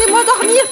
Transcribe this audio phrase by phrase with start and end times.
[0.00, 0.62] laissez-moi dormir.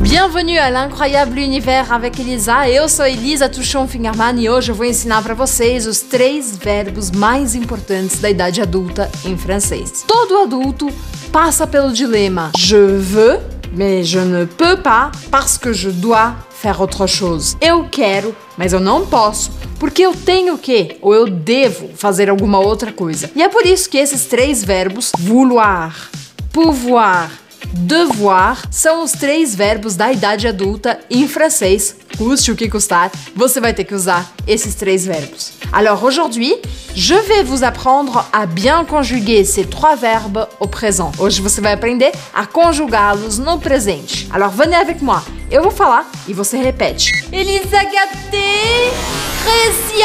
[0.00, 2.68] Bienvenue à l'incroyable univers avec Elisa.
[2.68, 7.10] Eu sou Elisa Tuchon Fingerman e hoje eu vou ensinar para vocês os três verbos
[7.10, 10.04] mais importantes da idade adulta em francês.
[10.06, 10.88] Todo adulto
[11.30, 13.40] passa pelo dilema je veux,
[13.76, 17.56] mais je ne peux pas parce que je dois faire autre chose.
[17.60, 19.50] Eu quero, mas eu não posso
[19.80, 23.30] porque eu tenho que ou eu devo fazer alguma outra coisa.
[23.34, 26.10] E é por isso que esses três verbos vouloir,
[26.52, 27.32] pouvoir
[27.72, 31.96] devoir são os três verbos da idade adulta em francês.
[32.18, 35.52] Custe o que custar, você vai ter que usar esses três verbos.
[35.72, 36.54] Alors aujourd'hui,
[36.94, 41.12] je vais vous apprendre à bien conjuguer ces trois verbes au présent.
[41.18, 44.28] Hoje você vai aprender a conjugá-los no presente.
[44.30, 45.22] Alors venez avec moi.
[45.50, 47.24] Eu vou falar e você repete.
[47.32, 47.78] Elisa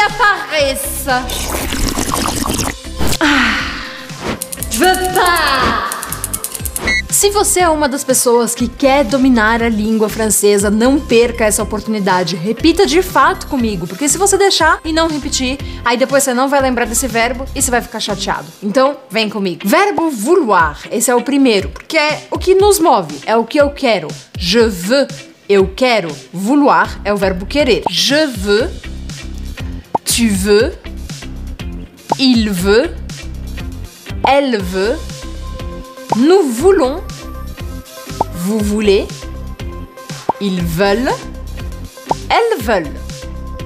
[0.06, 1.08] apparaisse.
[3.20, 3.66] Ah.
[7.10, 11.62] Se você é uma das pessoas que quer dominar a língua francesa, não perca essa
[11.62, 12.36] oportunidade.
[12.36, 16.48] Repita de fato comigo, porque se você deixar e não repetir, aí depois você não
[16.48, 18.46] vai lembrar desse verbo e você vai ficar chateado.
[18.62, 19.62] Então, vem comigo.
[19.64, 23.58] Verbo vouloir, esse é o primeiro, porque é o que nos move, é o que
[23.58, 24.08] eu quero.
[24.38, 25.08] Je veux,
[25.48, 26.14] eu quero.
[26.32, 27.82] Vouloir é o verbo querer.
[27.88, 28.70] Je veux,
[30.16, 30.72] tu veux,
[32.18, 32.88] il veut,
[34.26, 34.96] elle veut,
[36.16, 37.02] nous voulons,
[38.36, 39.06] vous voulez,
[40.40, 41.12] ils veulent,
[42.30, 42.94] elles veulent.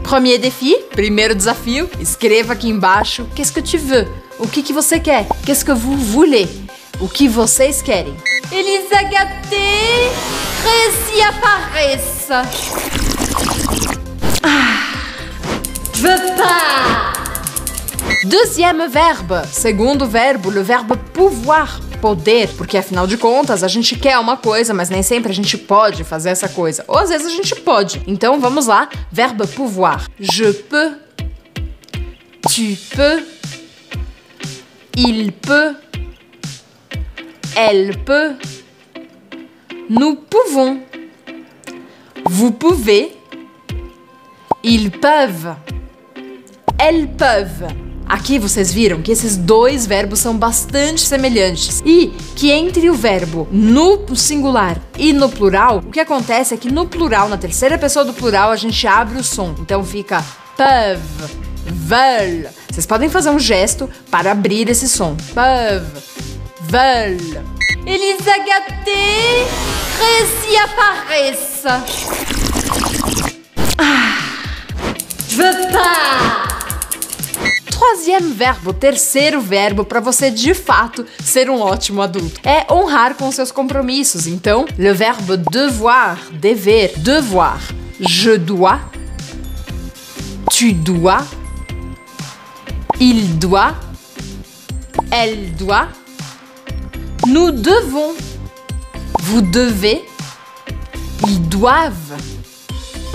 [0.02, 4.08] Premier défi, primeiro desafio, escreva aqui embaixo qu'est-ce que tu veux,
[4.40, 6.48] o que, que você quer, qu'est-ce que vous voulez,
[7.00, 8.16] o que vocês querem?
[12.32, 13.99] Ah, je veux
[18.24, 24.18] Deuxième verbe, segundo verbo, le verbe pouvoir poder, porque afinal de contas a gente quer
[24.18, 26.84] uma coisa, mas nem sempre a gente pode fazer essa coisa.
[26.88, 28.02] Ou às vezes a gente pode.
[28.06, 30.08] Então vamos lá, verbo pouvoir.
[30.18, 30.92] Je peux,
[32.48, 33.22] tu peux,
[34.96, 35.76] il peut,
[37.54, 38.34] elle peut,
[39.88, 40.80] nous pouvons,
[42.24, 43.12] vous pouvez,
[44.62, 45.56] ils peuvent,
[46.80, 47.66] elles peuvent.
[48.08, 53.46] Aqui vocês viram que esses dois verbos são bastante semelhantes e que entre o verbo
[53.52, 58.04] no singular e no plural, o que acontece é que no plural, na terceira pessoa
[58.04, 59.54] do plural, a gente abre o som.
[59.60, 60.24] Então fica
[60.56, 61.30] peuvent,
[61.66, 62.50] veulent.
[62.68, 65.16] Vocês podem fazer um gesto para abrir esse som.
[65.32, 66.02] Peuvent,
[66.62, 67.44] veulent.
[67.86, 69.46] Elisa gâtée,
[70.00, 71.64] récit apparaisse.
[73.78, 74.16] Ah,
[75.28, 76.39] je veux pas.
[77.80, 83.32] Troisième verbo, terceiro verbo para você de fato ser um ótimo adulto, é honrar com
[83.32, 84.26] seus compromissos.
[84.26, 87.58] Então, le verbe devoir, dever, devoir.
[87.98, 88.80] Je dois,
[90.50, 91.24] tu dois,
[93.00, 93.74] il doit,
[95.10, 95.88] elle doit,
[97.26, 98.14] nous devons,
[99.20, 100.04] vous devez,
[101.26, 102.39] ils doivent.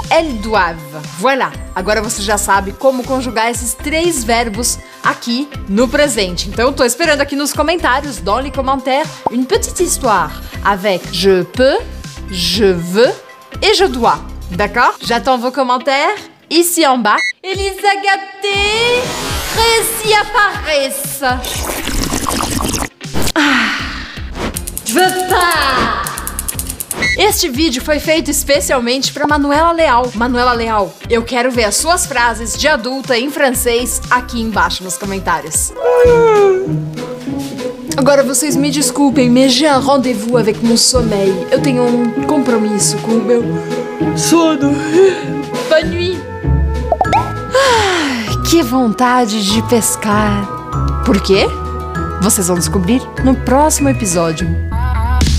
[0.10, 0.78] Elles doivent.
[1.20, 1.52] Voilà.
[1.76, 6.50] Agora você já sabe como conjugar esses três verbos aqui no presente.
[6.50, 10.32] Então, tô esperando aqui nos comentários, dans les commentaires, une petite histoire
[10.64, 11.78] avec je peux,
[12.30, 13.12] je veux
[13.62, 14.20] et je dois.
[14.52, 16.16] D'accord J'attends vos commentaires
[16.50, 17.18] ici en bas.
[17.44, 19.02] Elisa gâtée,
[19.56, 21.24] récit apparaisse.
[23.36, 23.42] Ah,
[24.86, 26.05] je pas.
[27.18, 30.12] Este vídeo foi feito especialmente para Manuela Leal.
[30.16, 34.98] Manuela Leal, eu quero ver as suas frases de adulta em francês aqui embaixo nos
[34.98, 35.72] comentários.
[37.96, 41.48] Agora vocês me desculpem, mas j'ai un rendez-vous avec mon sommeil.
[41.50, 43.42] Eu tenho um compromisso com o meu
[44.18, 44.74] sono.
[45.70, 46.20] Bonne nuit.
[47.56, 50.46] Ah, que vontade de pescar.
[51.06, 51.48] Por quê?
[52.22, 54.75] Vocês vão descobrir no próximo episódio.